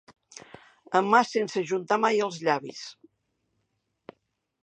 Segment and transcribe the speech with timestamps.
[0.99, 2.81] Amar sense ajuntar mai els llavis.